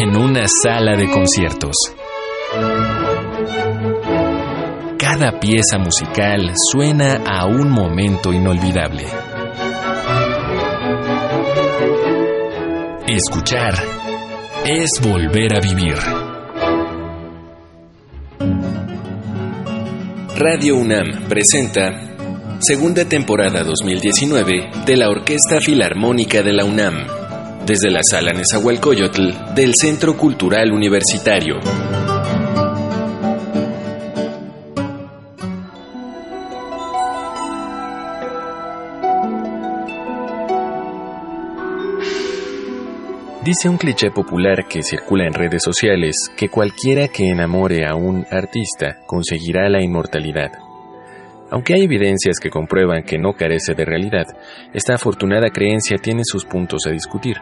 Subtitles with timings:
[0.00, 1.76] en una sala de conciertos.
[4.98, 9.04] Cada pieza musical suena a un momento inolvidable.
[13.06, 13.74] Escuchar
[14.64, 15.96] es volver a vivir.
[20.36, 22.16] Radio UNAM presenta
[22.58, 27.23] segunda temporada 2019 de la Orquesta Filarmónica de la UNAM
[27.66, 31.60] desde la sala Nezahualcóyotl del Centro Cultural Universitario.
[43.42, 48.26] Dice un cliché popular que circula en redes sociales que cualquiera que enamore a un
[48.30, 50.52] artista conseguirá la inmortalidad.
[51.50, 54.26] Aunque hay evidencias que comprueban que no carece de realidad,
[54.72, 57.36] esta afortunada creencia tiene sus puntos a discutir.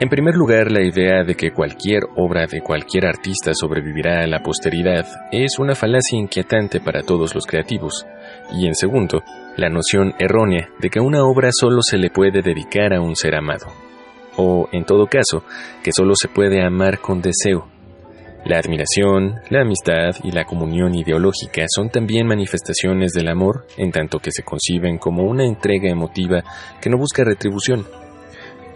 [0.00, 4.42] En primer lugar, la idea de que cualquier obra de cualquier artista sobrevivirá a la
[4.42, 8.06] posteridad es una falacia inquietante para todos los creativos.
[8.50, 9.22] Y en segundo,
[9.58, 13.36] la noción errónea de que una obra solo se le puede dedicar a un ser
[13.36, 13.66] amado.
[14.38, 15.44] O, en todo caso,
[15.84, 17.68] que solo se puede amar con deseo,
[18.46, 24.18] la admiración, la amistad y la comunión ideológica son también manifestaciones del amor, en tanto
[24.18, 26.42] que se conciben como una entrega emotiva
[26.80, 27.84] que no busca retribución.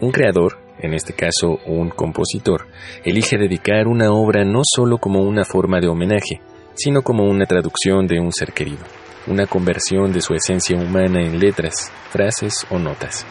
[0.01, 2.67] Un creador, en este caso un compositor,
[3.03, 6.41] elige dedicar una obra no solo como una forma de homenaje,
[6.75, 8.83] sino como una traducción de un ser querido,
[9.27, 13.25] una conversión de su esencia humana en letras, frases o notas.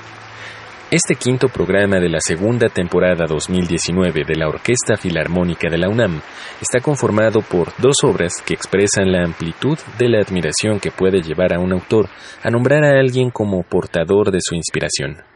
[0.91, 6.21] Este quinto programa de la segunda temporada 2019 de la Orquesta Filarmónica de la UNAM
[6.61, 11.53] está conformado por dos obras que expresan la amplitud de la admiración que puede llevar
[11.53, 12.09] a un autor
[12.43, 15.34] a nombrar a alguien como portador de su inspiración.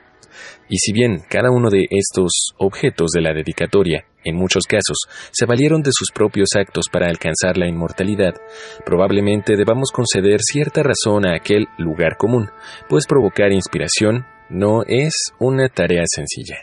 [0.69, 4.99] Y si bien cada uno de estos objetos de la dedicatoria, en muchos casos,
[5.31, 8.35] se valieron de sus propios actos para alcanzar la inmortalidad,
[8.85, 12.51] probablemente debamos conceder cierta razón a aquel lugar común,
[12.89, 16.57] pues provocar inspiración no es una tarea sencilla.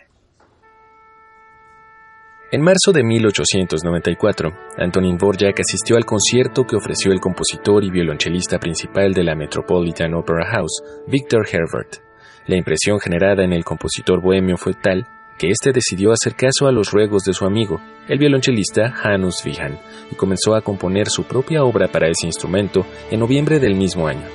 [2.51, 8.59] En marzo de 1894, Antonin Dvorak asistió al concierto que ofreció el compositor y violonchelista
[8.59, 12.04] principal de la Metropolitan Opera House, Victor Herbert.
[12.47, 15.07] La impresión generada en el compositor bohemio fue tal
[15.38, 19.78] que éste decidió hacer caso a los ruegos de su amigo, el violonchelista Hanus Wihan,
[20.11, 24.28] y comenzó a componer su propia obra para ese instrumento en noviembre del mismo año.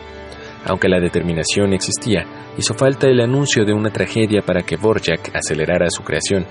[0.67, 2.27] Aunque la determinación existía,
[2.59, 6.45] hizo falta el anuncio de una tragedia para que Borjak acelerara su creación.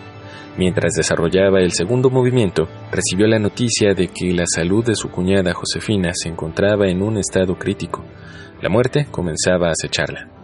[0.57, 5.53] Mientras desarrollaba el segundo movimiento, recibió la noticia de que la salud de su cuñada
[5.53, 8.03] Josefina se encontraba en un estado crítico.
[8.61, 10.38] La muerte comenzaba a acecharla.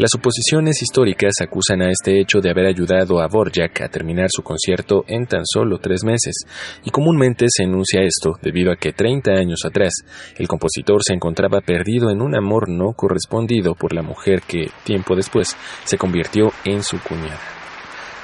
[0.00, 4.42] Las oposiciones históricas acusan a este hecho de haber ayudado a Borjak a terminar su
[4.42, 6.36] concierto en tan solo tres meses,
[6.82, 9.92] y comúnmente se enuncia esto debido a que 30 años atrás
[10.38, 15.14] el compositor se encontraba perdido en un amor no correspondido por la mujer que, tiempo
[15.14, 17.38] después, se convirtió en su cuñada.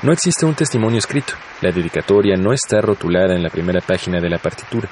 [0.03, 4.31] No existe un testimonio escrito, la dedicatoria no está rotulada en la primera página de
[4.31, 4.89] la partitura,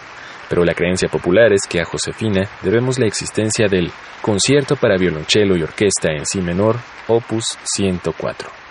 [0.48, 3.90] pero la creencia popular es que a Josefina debemos la existencia del
[4.20, 6.76] Concierto para violonchelo y orquesta en Si menor,
[7.08, 7.44] opus
[7.74, 8.63] 104.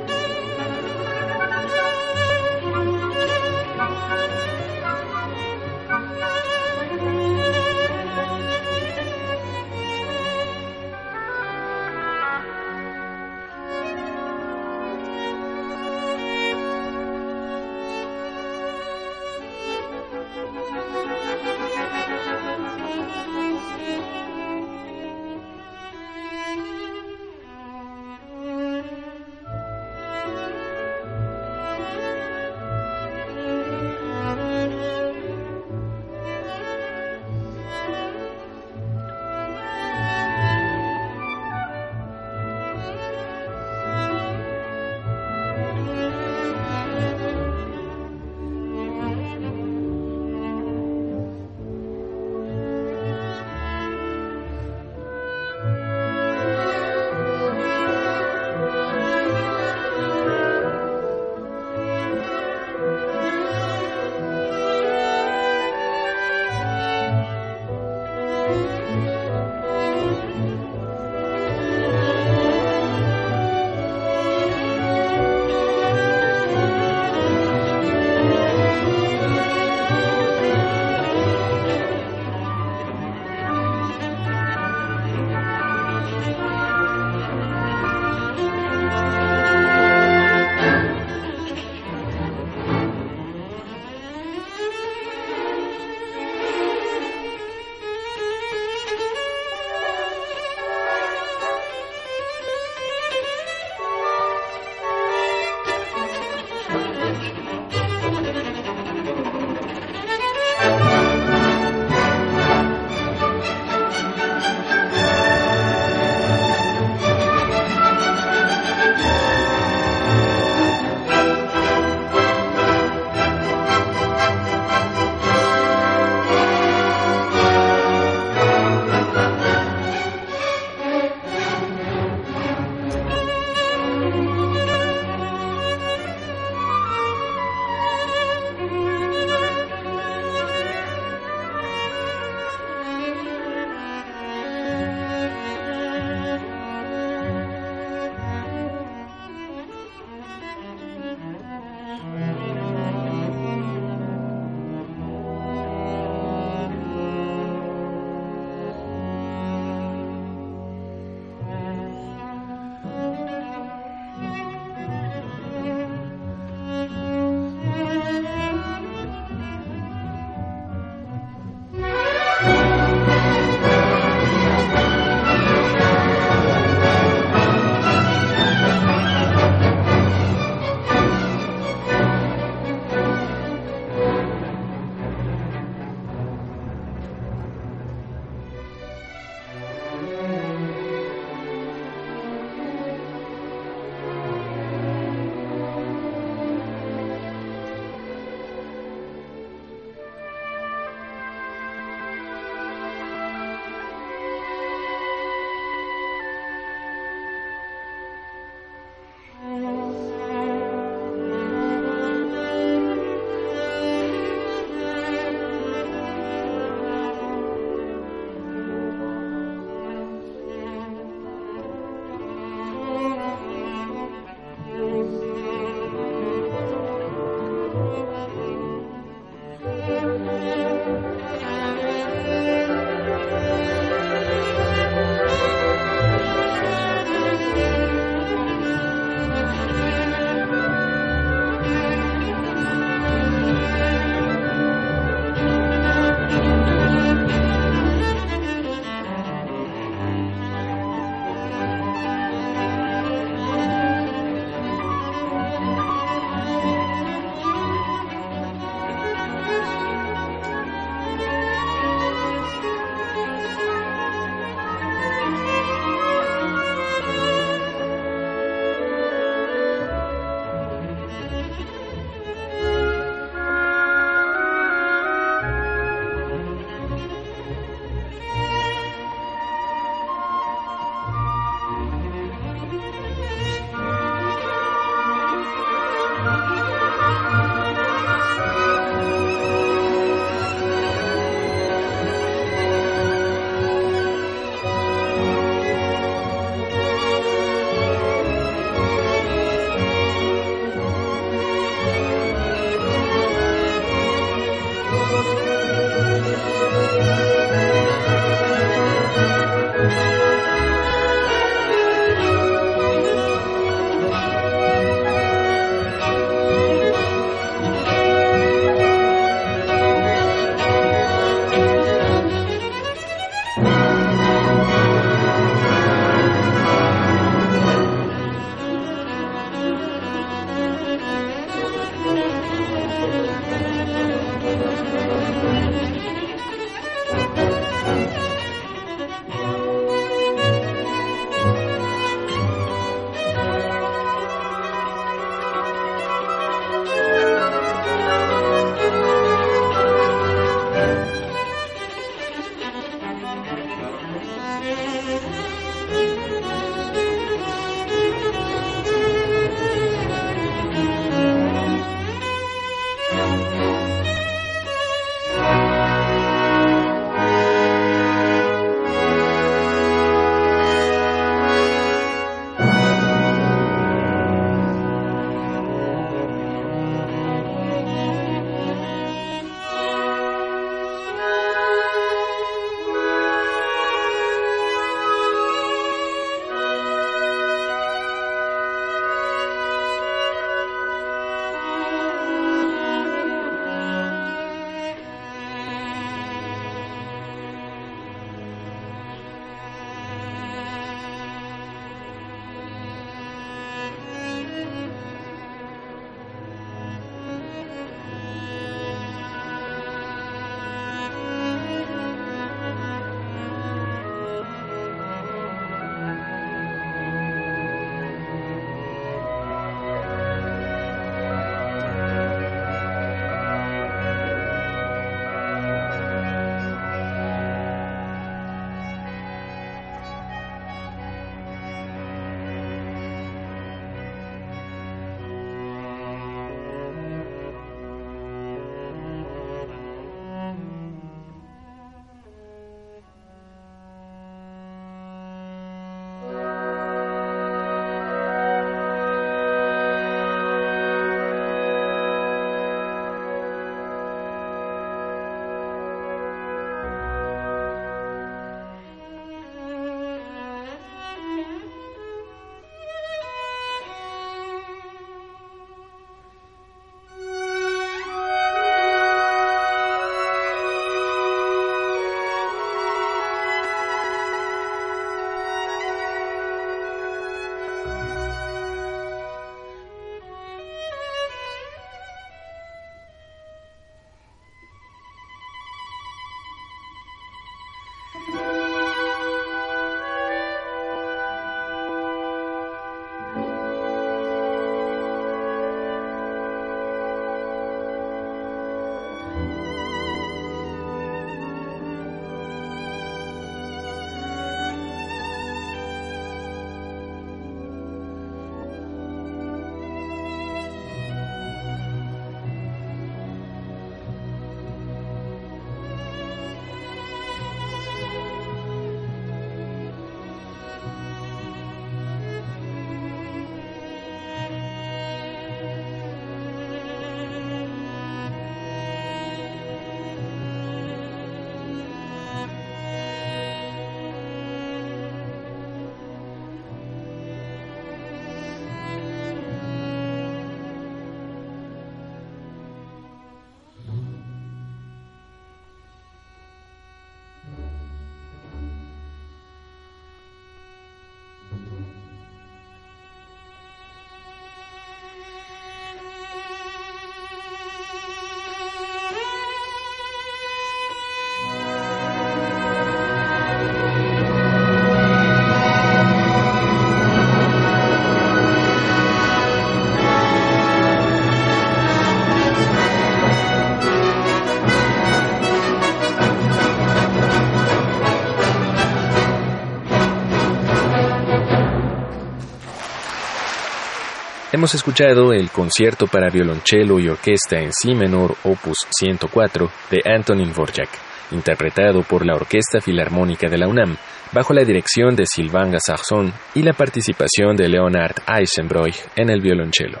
[584.68, 590.52] Hemos escuchado el concierto para violonchelo y orquesta en Si menor opus 104 de Antonin
[590.52, 590.90] Dvorak,
[591.30, 593.96] interpretado por la Orquesta Filarmónica de la UNAM,
[594.30, 600.00] bajo la dirección de Sylvain Gassarzon y la participación de Leonard Eisenbroich en el violonchelo.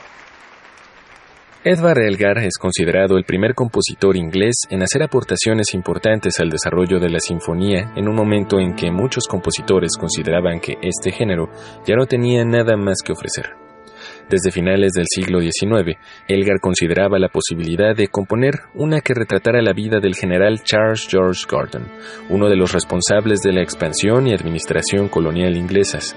[1.64, 7.08] Edvard Elgar es considerado el primer compositor inglés en hacer aportaciones importantes al desarrollo de
[7.08, 11.48] la sinfonía en un momento en que muchos compositores consideraban que este género
[11.86, 13.67] ya no tenía nada más que ofrecer.
[14.28, 15.96] Desde finales del siglo XIX,
[16.28, 21.46] Elgar consideraba la posibilidad de componer una que retratara la vida del general Charles George
[21.50, 21.88] Gordon,
[22.28, 26.14] uno de los responsables de la expansión y administración colonial inglesas.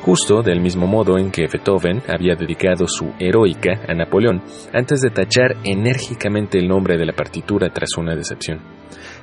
[0.00, 4.42] justo del mismo modo en que Beethoven había dedicado su heroica a Napoleón
[4.72, 8.60] antes de tachar enérgicamente el nombre de la partitura tras una decepción.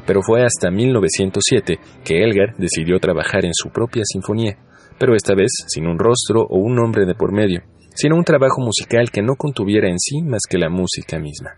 [0.05, 4.55] Pero fue hasta 1907 que Elgar decidió trabajar en su propia sinfonía,
[4.99, 7.63] pero esta vez sin un rostro o un nombre de por medio,
[7.97, 11.55] sino un trabajo musical que no contuviera en sí más que la música misma.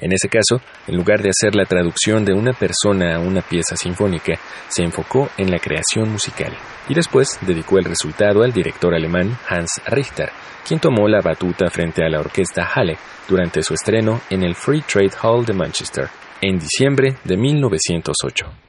[0.00, 3.74] En ese caso, en lugar de hacer la traducción de una persona a una pieza
[3.74, 6.52] sinfónica, se enfocó en la creación musical
[6.88, 10.30] y después dedicó el resultado al director alemán Hans Richter,
[10.66, 14.82] quien tomó la batuta frente a la orquesta Halle durante su estreno en el Free
[14.82, 16.08] Trade Hall de Manchester
[16.40, 18.67] en diciembre de 1908.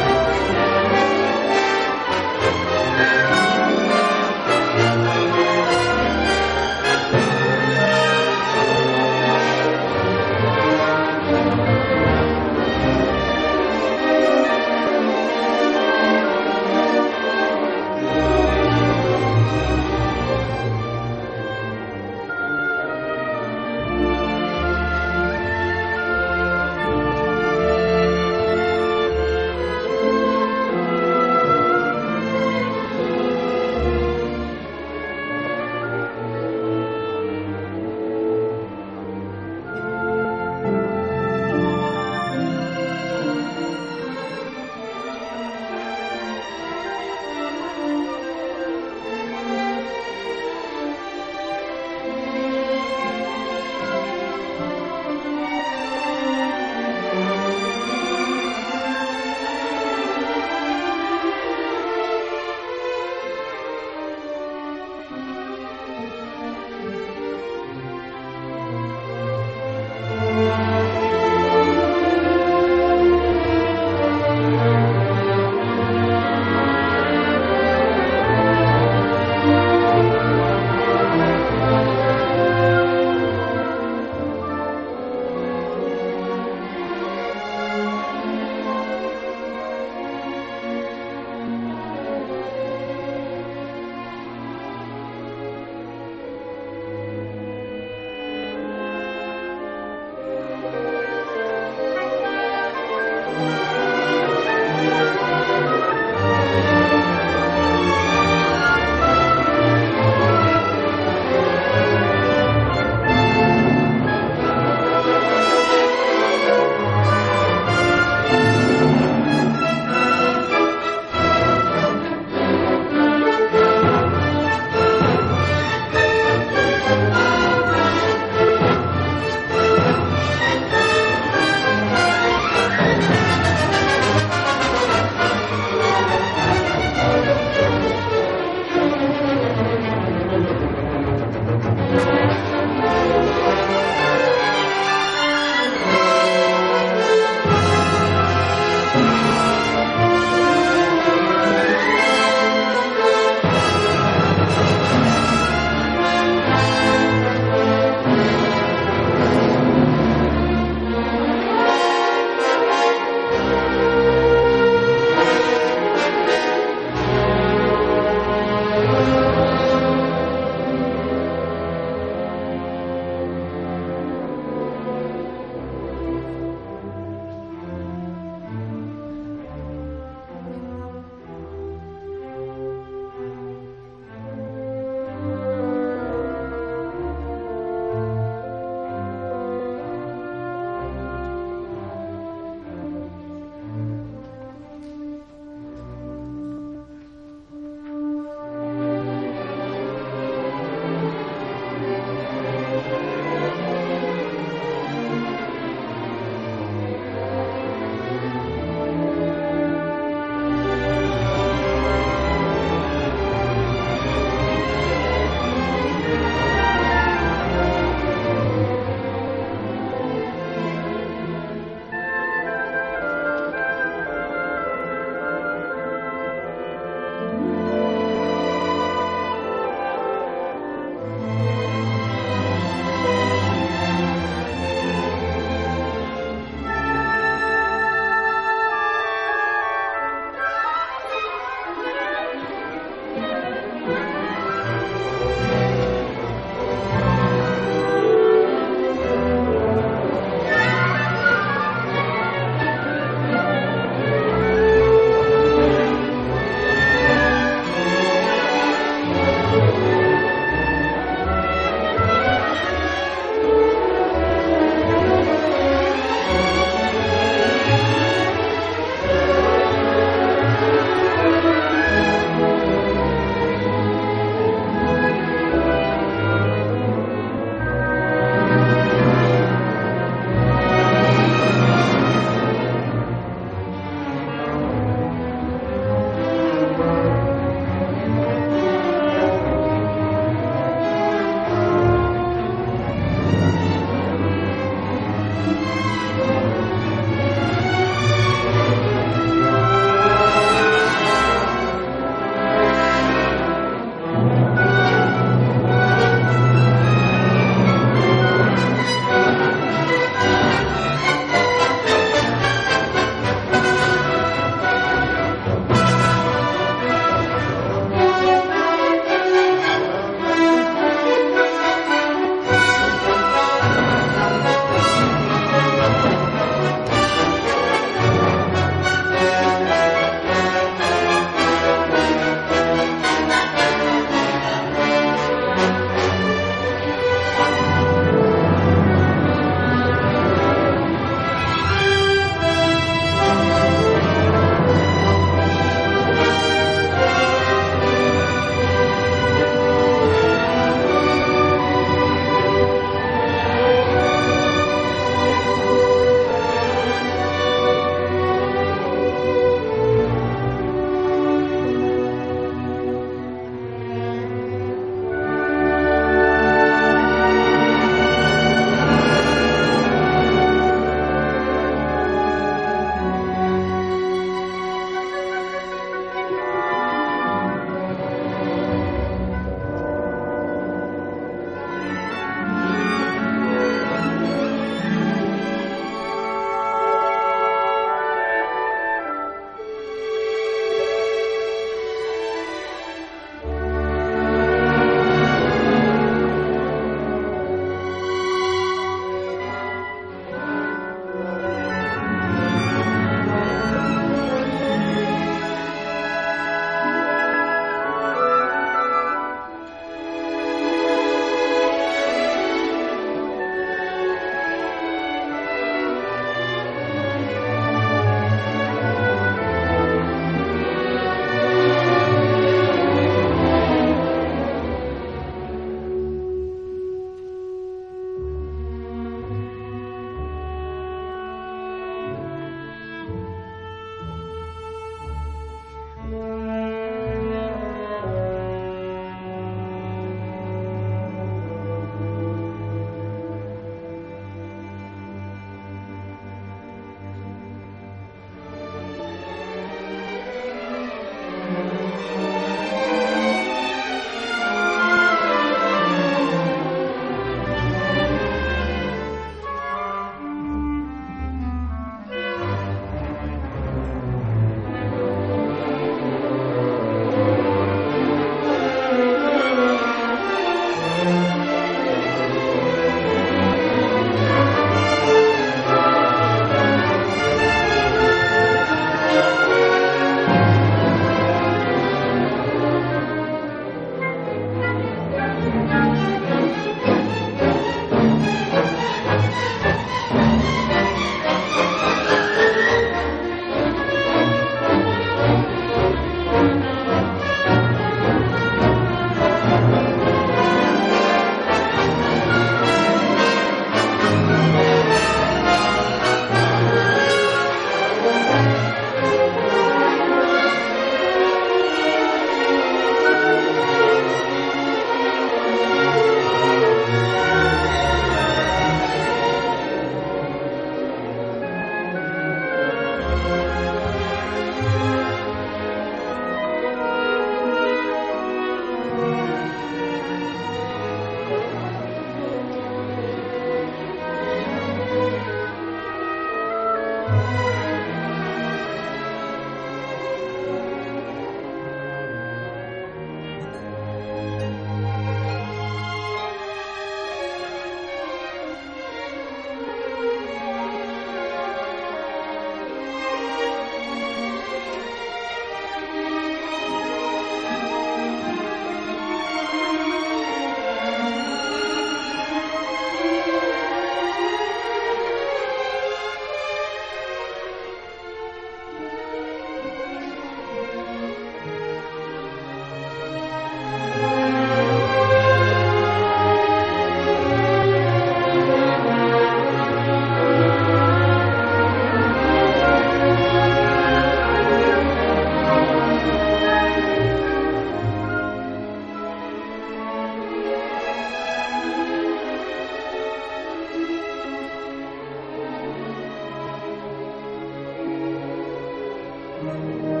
[599.51, 600.00] Música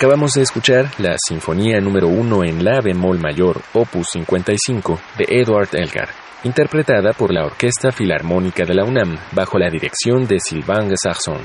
[0.00, 5.68] Acabamos de escuchar la Sinfonía número 1 en La bemol mayor, opus 55, de Edward
[5.74, 6.08] Elgar,
[6.42, 11.42] interpretada por la Orquesta Filarmónica de la UNAM bajo la dirección de Sylvain Sarson.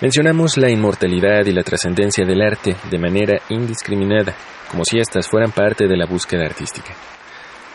[0.00, 4.34] Mencionamos la inmortalidad y la trascendencia del arte de manera indiscriminada,
[4.68, 6.92] como si éstas fueran parte de la búsqueda artística.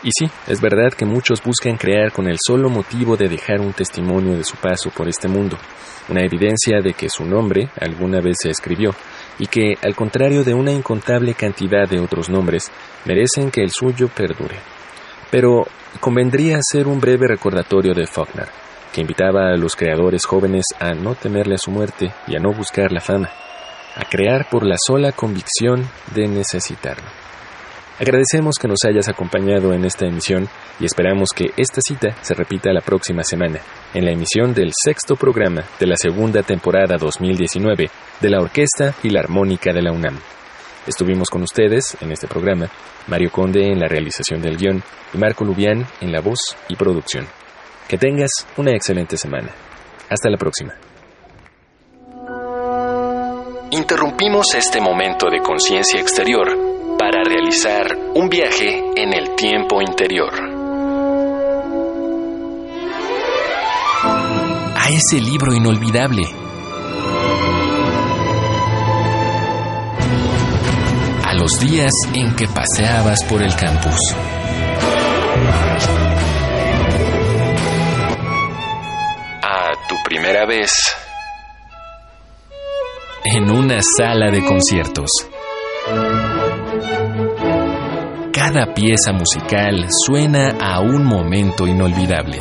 [0.02, 3.72] Y sí, es verdad que muchos buscan crear con el solo motivo de dejar un
[3.72, 5.58] testimonio de su paso por este mundo,
[6.08, 8.94] una evidencia de que su nombre alguna vez se escribió,
[9.40, 12.70] y que, al contrario de una incontable cantidad de otros nombres,
[13.06, 14.60] merecen que el suyo perdure.
[15.32, 15.66] Pero
[15.98, 18.48] convendría hacer un breve recordatorio de Faulkner,
[18.92, 22.52] que invitaba a los creadores jóvenes a no temerle a su muerte y a no
[22.52, 23.30] buscar la fama,
[23.96, 27.27] a crear por la sola convicción de necesitarlo.
[28.00, 30.48] Agradecemos que nos hayas acompañado en esta emisión
[30.78, 33.58] y esperamos que esta cita se repita la próxima semana,
[33.92, 39.72] en la emisión del sexto programa de la segunda temporada 2019 de la Orquesta Filarmónica
[39.72, 40.16] de la UNAM.
[40.86, 42.70] Estuvimos con ustedes en este programa,
[43.08, 44.80] Mario Conde en la realización del guion
[45.12, 46.38] y Marco Lubián en la voz
[46.68, 47.26] y producción.
[47.88, 49.48] Que tengas una excelente semana.
[50.08, 50.72] Hasta la próxima.
[53.72, 56.67] Interrumpimos este momento de conciencia exterior
[57.10, 60.30] para realizar un viaje en el tiempo interior.
[64.76, 66.24] A ese libro inolvidable.
[71.24, 73.96] A los días en que paseabas por el campus.
[79.42, 80.70] A tu primera vez
[83.24, 85.08] en una sala de conciertos.
[88.50, 92.38] Cada pieza musical suena a un momento inolvidable.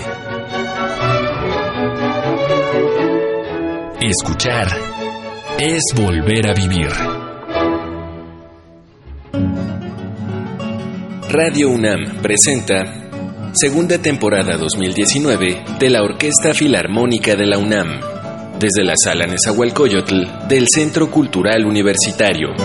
[3.99, 4.69] Escuchar
[5.59, 6.87] es volver a vivir.
[11.29, 12.85] Radio UNAM presenta
[13.51, 17.99] segunda temporada 2019 de la Orquesta Filarmónica de la UNAM,
[18.57, 22.55] desde la Sala Nezahualcóyotl del Centro Cultural Universitario.